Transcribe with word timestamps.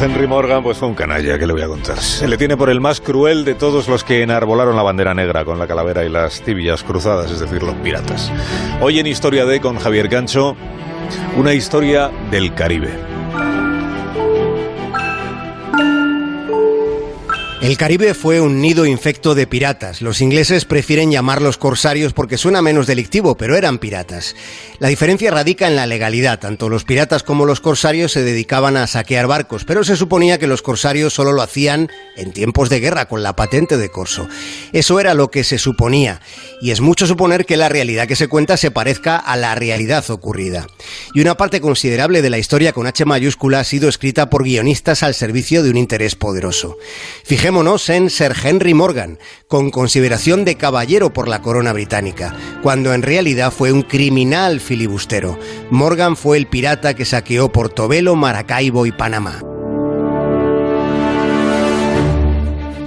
Henry 0.00 0.26
Morgan 0.26 0.62
pues 0.62 0.76
fue 0.76 0.88
un 0.88 0.94
canalla, 0.94 1.38
¿qué 1.38 1.46
le 1.46 1.54
voy 1.54 1.62
a 1.62 1.68
contar? 1.68 1.98
Se 1.98 2.28
le 2.28 2.36
tiene 2.36 2.56
por 2.56 2.68
el 2.68 2.80
más 2.80 3.00
cruel 3.00 3.46
de 3.46 3.54
todos 3.54 3.88
los 3.88 4.04
que 4.04 4.22
enarbolaron 4.22 4.76
la 4.76 4.82
bandera 4.82 5.14
negra 5.14 5.44
con 5.44 5.58
la 5.58 5.66
calavera 5.66 6.04
y 6.04 6.10
las 6.10 6.42
tibias 6.42 6.82
cruzadas, 6.82 7.30
es 7.30 7.40
decir, 7.40 7.62
los 7.62 7.74
piratas. 7.76 8.30
Hoy 8.80 8.98
en 8.98 9.06
Historia 9.06 9.46
de 9.46 9.60
con 9.60 9.78
Javier 9.78 10.08
Gancho, 10.08 10.54
una 11.36 11.54
historia 11.54 12.10
del 12.30 12.52
Caribe. 12.54 13.15
El 17.62 17.78
Caribe 17.78 18.12
fue 18.12 18.40
un 18.40 18.60
nido 18.60 18.84
infecto 18.84 19.34
de 19.34 19.46
piratas. 19.46 20.02
Los 20.02 20.20
ingleses 20.20 20.66
prefieren 20.66 21.10
llamarlos 21.10 21.56
corsarios 21.56 22.12
porque 22.12 22.36
suena 22.36 22.60
menos 22.60 22.86
delictivo, 22.86 23.36
pero 23.36 23.56
eran 23.56 23.78
piratas. 23.78 24.36
La 24.78 24.88
diferencia 24.88 25.30
radica 25.30 25.66
en 25.66 25.74
la 25.74 25.86
legalidad. 25.86 26.38
Tanto 26.38 26.68
los 26.68 26.84
piratas 26.84 27.22
como 27.22 27.46
los 27.46 27.60
corsarios 27.60 28.12
se 28.12 28.22
dedicaban 28.22 28.76
a 28.76 28.86
saquear 28.86 29.26
barcos, 29.26 29.64
pero 29.64 29.84
se 29.84 29.96
suponía 29.96 30.38
que 30.38 30.46
los 30.46 30.60
corsarios 30.60 31.14
solo 31.14 31.32
lo 31.32 31.40
hacían 31.42 31.90
en 32.16 32.32
tiempos 32.32 32.70
de 32.70 32.80
guerra 32.80 33.08
con 33.08 33.22
la 33.22 33.36
patente 33.36 33.76
de 33.76 33.90
corso. 33.90 34.28
Eso 34.72 35.00
era 35.00 35.14
lo 35.14 35.30
que 35.30 35.44
se 35.44 35.58
suponía, 35.58 36.20
y 36.62 36.70
es 36.70 36.80
mucho 36.80 37.06
suponer 37.06 37.46
que 37.46 37.56
la 37.56 37.68
realidad 37.68 38.06
que 38.06 38.16
se 38.16 38.28
cuenta 38.28 38.56
se 38.56 38.70
parezca 38.70 39.16
a 39.16 39.36
la 39.36 39.54
realidad 39.54 40.08
ocurrida. 40.10 40.66
Y 41.14 41.20
una 41.20 41.36
parte 41.36 41.60
considerable 41.60 42.22
de 42.22 42.30
la 42.30 42.38
historia 42.38 42.72
con 42.72 42.86
H 42.86 43.04
mayúscula 43.04 43.60
ha 43.60 43.64
sido 43.64 43.88
escrita 43.88 44.30
por 44.30 44.44
guionistas 44.44 45.02
al 45.02 45.14
servicio 45.14 45.62
de 45.62 45.70
un 45.70 45.76
interés 45.76 46.14
poderoso. 46.14 46.78
Fijemos 47.24 47.88
en 47.88 48.10
Sir 48.10 48.34
Henry 48.44 48.74
Morgan, 48.74 49.18
con 49.48 49.70
consideración 49.70 50.44
de 50.44 50.56
caballero 50.56 51.12
por 51.12 51.26
la 51.26 51.42
corona 51.42 51.72
británica, 51.72 52.36
cuando 52.62 52.92
en 52.94 53.02
realidad 53.02 53.50
fue 53.50 53.72
un 53.72 53.82
criminal 53.82 54.60
filibustero. 54.60 55.38
Morgan 55.70 56.16
fue 56.16 56.36
el 56.36 56.46
pirata 56.46 56.94
que 56.94 57.04
saqueó 57.04 57.50
Portobelo, 57.50 58.14
Maracaibo 58.14 58.86
y 58.86 58.92
Panamá. 58.92 59.55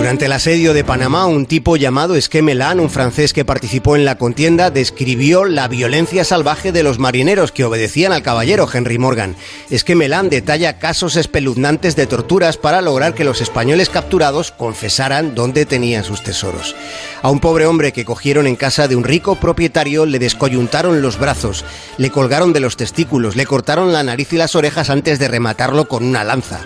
Durante 0.00 0.24
el 0.24 0.32
asedio 0.32 0.72
de 0.72 0.82
Panamá, 0.82 1.26
un 1.26 1.44
tipo 1.44 1.76
llamado 1.76 2.16
Esquemelán, 2.16 2.80
un 2.80 2.88
francés 2.88 3.34
que 3.34 3.44
participó 3.44 3.96
en 3.96 4.06
la 4.06 4.16
contienda, 4.16 4.70
describió 4.70 5.44
la 5.44 5.68
violencia 5.68 6.24
salvaje 6.24 6.72
de 6.72 6.82
los 6.82 6.98
marineros 6.98 7.52
que 7.52 7.66
obedecían 7.66 8.10
al 8.10 8.22
caballero 8.22 8.66
Henry 8.72 8.96
Morgan. 8.96 9.36
Esquemelán 9.68 10.30
detalla 10.30 10.78
casos 10.78 11.16
espeluznantes 11.16 11.96
de 11.96 12.06
torturas 12.06 12.56
para 12.56 12.80
lograr 12.80 13.12
que 13.12 13.24
los 13.24 13.42
españoles 13.42 13.90
capturados 13.90 14.52
confesaran 14.52 15.34
dónde 15.34 15.66
tenían 15.66 16.02
sus 16.02 16.22
tesoros. 16.22 16.74
A 17.20 17.28
un 17.28 17.38
pobre 17.38 17.66
hombre 17.66 17.92
que 17.92 18.06
cogieron 18.06 18.46
en 18.46 18.56
casa 18.56 18.88
de 18.88 18.96
un 18.96 19.04
rico 19.04 19.34
propietario 19.34 20.06
le 20.06 20.18
descoyuntaron 20.18 21.02
los 21.02 21.18
brazos, 21.18 21.62
le 21.98 22.08
colgaron 22.08 22.54
de 22.54 22.60
los 22.60 22.78
testículos, 22.78 23.36
le 23.36 23.44
cortaron 23.44 23.92
la 23.92 24.02
nariz 24.02 24.32
y 24.32 24.38
las 24.38 24.54
orejas 24.54 24.88
antes 24.88 25.18
de 25.18 25.28
rematarlo 25.28 25.88
con 25.88 26.04
una 26.04 26.24
lanza. 26.24 26.62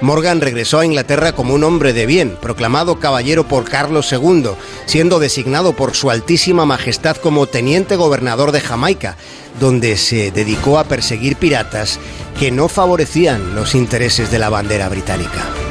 Morgan 0.00 0.40
regresó 0.40 0.78
a 0.78 0.86
Inglaterra 0.86 1.32
como 1.32 1.54
un 1.54 1.64
hombre 1.64 1.92
de 1.92 2.06
bien, 2.06 2.36
proclamado 2.40 2.98
caballero 2.98 3.46
por 3.46 3.64
Carlos 3.68 4.10
II, 4.12 4.50
siendo 4.86 5.18
designado 5.18 5.74
por 5.74 5.94
su 5.94 6.10
altísima 6.10 6.64
majestad 6.64 7.16
como 7.16 7.46
teniente 7.46 7.96
gobernador 7.96 8.52
de 8.52 8.60
Jamaica, 8.60 9.16
donde 9.58 9.96
se 9.96 10.30
dedicó 10.30 10.78
a 10.78 10.84
perseguir 10.84 11.36
piratas 11.36 11.98
que 12.38 12.50
no 12.50 12.68
favorecían 12.68 13.54
los 13.54 13.74
intereses 13.74 14.30
de 14.30 14.38
la 14.38 14.48
bandera 14.48 14.88
británica. 14.88 15.69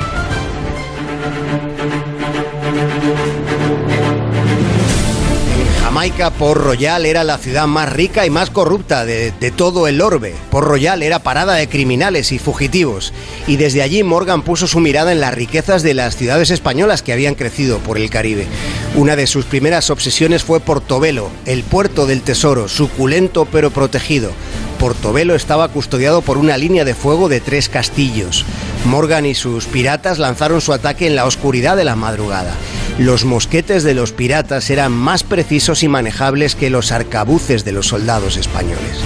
Jamaica, 5.99 6.29
Port 6.29 6.61
Royal 6.61 7.05
era 7.05 7.25
la 7.25 7.37
ciudad 7.37 7.67
más 7.67 7.91
rica 7.91 8.25
y 8.25 8.29
más 8.29 8.49
corrupta 8.49 9.03
de, 9.03 9.33
todo 9.57 9.85
el 9.85 9.99
orbe. 9.99 10.33
Port 10.49 10.65
Royal 10.65 11.03
era 11.03 11.19
parada 11.19 11.55
de 11.55 11.67
criminales 11.67 12.31
y 12.31 12.39
fugitivos. 12.39 13.11
Y 13.47 13.57
desde 13.57 13.81
allí 13.81 14.01
Morgan 14.01 14.43
puso 14.43 14.65
su 14.65 14.79
mirada 14.79 15.11
en 15.11 15.19
las 15.19 15.33
riquezas 15.33 15.83
de 15.83 15.93
las 15.93 16.15
ciudades 16.15 16.51
españolas 16.51 17.01
que 17.01 17.11
habían 17.11 17.35
crecido 17.35 17.79
por 17.79 17.97
el 17.97 18.09
Caribe. 18.09 18.47
Una 18.95 19.17
de 19.17 19.27
sus 19.27 19.43
primeras 19.43 19.89
obsesiones 19.89 20.41
fue 20.41 20.61
Portobelo, 20.61 21.31
el 21.45 21.63
puerto 21.63 22.05
del 22.05 22.21
tesoro, 22.21 22.69
suculento 22.69 23.43
pero 23.43 23.69
protegido. 23.69 24.31
Portobelo 24.79 25.35
estaba 25.35 25.67
custodiado 25.67 26.21
por 26.21 26.37
una 26.37 26.57
línea 26.57 26.85
de 26.85 26.95
fuego 26.95 27.27
de 27.27 27.41
tres 27.41 27.67
castillos. 27.67 28.45
Morgan 28.85 29.25
y 29.25 29.35
sus 29.35 29.65
piratas 29.65 30.17
lanzaron 30.17 30.61
su 30.61 30.71
ataque 30.71 31.07
en 31.07 31.17
la 31.17 31.25
oscuridad 31.25 31.75
de 31.75 31.83
la 31.83 31.97
madrugada. 31.97 32.55
Los 32.99 33.23
mosquetes 33.23 33.83
de 33.83 33.93
los 33.93 34.11
piratas 34.11 34.69
eran 34.69 34.91
más 34.91 35.23
precisos 35.23 35.83
y 35.83 35.87
manejables 35.87 36.55
que 36.55 36.69
los 36.69 36.91
arcabuces 36.91 37.63
de 37.63 37.71
los 37.71 37.87
soldados 37.87 38.35
españoles. 38.35 38.99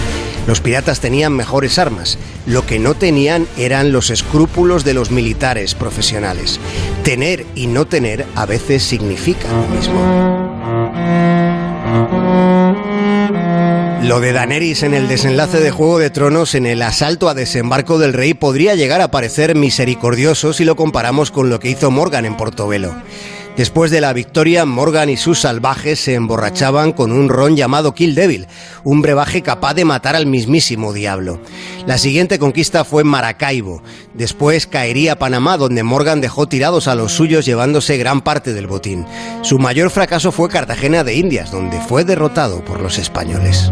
Los 0.47 0.61
piratas 0.61 0.99
tenían 0.99 1.33
mejores 1.33 1.77
armas, 1.77 2.17
lo 2.47 2.65
que 2.65 2.79
no 2.79 2.95
tenían 2.95 3.47
eran 3.55 3.91
los 3.91 4.09
escrúpulos 4.09 4.83
de 4.83 4.95
los 4.95 5.11
militares 5.11 5.75
profesionales. 5.75 6.59
Tener 7.03 7.45
y 7.53 7.67
no 7.67 7.85
tener 7.85 8.25
a 8.33 8.47
veces 8.47 8.81
significa 8.81 9.47
lo 9.53 9.67
mismo. 9.67 10.33
Lo 14.01 14.19
de 14.19 14.33
Daenerys 14.33 14.81
en 14.81 14.95
el 14.95 15.07
desenlace 15.07 15.59
de 15.59 15.69
Juego 15.69 15.99
de 15.99 16.09
Tronos 16.09 16.55
en 16.55 16.65
el 16.65 16.81
asalto 16.81 17.29
a 17.29 17.35
desembarco 17.35 17.99
del 17.99 18.13
rey 18.13 18.33
podría 18.33 18.73
llegar 18.73 19.01
a 19.01 19.11
parecer 19.11 19.55
misericordioso 19.55 20.51
si 20.51 20.65
lo 20.65 20.75
comparamos 20.75 21.29
con 21.29 21.51
lo 21.51 21.59
que 21.59 21.69
hizo 21.69 21.91
Morgan 21.91 22.25
en 22.25 22.35
Portobelo. 22.35 22.95
Después 23.56 23.91
de 23.91 24.02
la 24.02 24.14
victoria, 24.14 24.66
Morgan 24.66 25.09
y 25.09 25.18
sus 25.18 25.41
salvajes 25.41 26.00
se 26.00 26.16
emborrachaban 26.16 26.91
con 26.91 27.12
un 27.12 27.30
ron 27.30 27.56
llamado 27.56 27.94
Kill 27.94 28.16
Devil, 28.16 28.47
un 28.84 29.03
brebaje 29.03 29.44
capaz 29.44 29.75
de 29.75 29.86
matar 29.86 30.16
al 30.16 30.25
mismísimo 30.25 30.91
diablo. 30.91 31.40
La 31.86 32.00
siguiente 32.00 32.40
conquista 32.40 32.84
fue 32.84 33.03
Maracaibo. 33.03 33.84
Después 34.16 34.66
caería 34.66 35.19
Panamá, 35.19 35.58
donde 35.58 35.84
Morgan 35.84 36.19
dejó 36.19 36.47
tirados 36.47 36.88
a 36.88 36.96
los 36.96 37.12
suyos 37.12 37.46
llevándose 37.46 37.97
gran 37.97 38.22
parte 38.22 38.53
del 38.53 38.66
botín. 38.66 39.06
Su 39.44 39.59
mayor 39.59 39.91
fracaso 39.91 40.31
fue 40.31 40.50
Cartagena 40.50 41.03
de 41.03 41.14
Indias, 41.14 41.52
donde 41.52 41.80
fue 41.80 42.06
derrotado 42.06 42.66
por 42.66 42.81
los 42.81 42.97
españoles. 42.97 43.72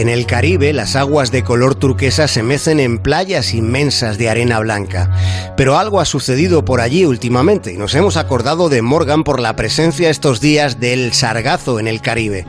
En 0.00 0.08
el 0.08 0.24
Caribe, 0.24 0.72
las 0.72 0.96
aguas 0.96 1.30
de 1.30 1.44
color 1.44 1.74
turquesa 1.74 2.26
se 2.26 2.42
mecen 2.42 2.80
en 2.80 3.00
playas 3.00 3.52
inmensas 3.52 4.16
de 4.16 4.30
arena 4.30 4.58
blanca. 4.58 5.10
Pero 5.58 5.76
algo 5.76 6.00
ha 6.00 6.06
sucedido 6.06 6.64
por 6.64 6.80
allí 6.80 7.04
últimamente 7.04 7.74
y 7.74 7.76
nos 7.76 7.94
hemos 7.94 8.16
acordado 8.16 8.70
de 8.70 8.80
Morgan 8.80 9.24
por 9.24 9.40
la 9.40 9.56
presencia 9.56 10.08
estos 10.08 10.40
días 10.40 10.80
del 10.80 11.12
sargazo 11.12 11.78
en 11.80 11.86
el 11.86 12.00
Caribe. 12.00 12.46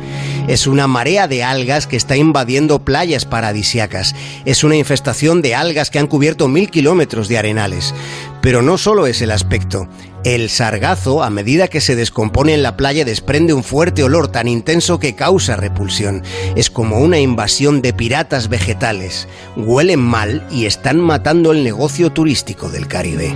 Es 0.47 0.67
una 0.67 0.87
marea 0.87 1.27
de 1.27 1.43
algas 1.43 1.87
que 1.87 1.95
está 1.95 2.17
invadiendo 2.17 2.83
playas 2.83 3.25
paradisiacas. 3.25 4.15
Es 4.45 4.63
una 4.63 4.75
infestación 4.75 5.41
de 5.41 5.55
algas 5.55 5.89
que 5.89 5.99
han 5.99 6.07
cubierto 6.07 6.47
mil 6.47 6.69
kilómetros 6.69 7.27
de 7.27 7.37
arenales. 7.37 7.93
Pero 8.41 8.61
no 8.61 8.77
solo 8.77 9.07
es 9.07 9.21
el 9.21 9.31
aspecto. 9.31 9.87
El 10.23 10.49
sargazo, 10.49 11.23
a 11.23 11.29
medida 11.29 11.67
que 11.67 11.81
se 11.81 11.95
descompone 11.95 12.53
en 12.53 12.63
la 12.63 12.77
playa, 12.77 13.05
desprende 13.05 13.53
un 13.53 13.63
fuerte 13.63 14.03
olor 14.03 14.27
tan 14.27 14.47
intenso 14.47 14.99
que 14.99 15.15
causa 15.15 15.55
repulsión. 15.55 16.23
Es 16.55 16.69
como 16.69 16.99
una 16.99 17.19
invasión 17.19 17.81
de 17.81 17.93
piratas 17.93 18.49
vegetales. 18.49 19.27
Huelen 19.55 19.99
mal 19.99 20.45
y 20.51 20.65
están 20.65 20.99
matando 20.99 21.51
el 21.51 21.63
negocio 21.63 22.11
turístico 22.11 22.69
del 22.69 22.87
Caribe. 22.87 23.33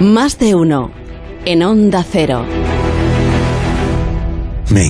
Más 0.00 0.38
de 0.38 0.54
uno. 0.54 0.90
En 1.44 1.62
Onda 1.62 2.04
Cero. 2.10 2.44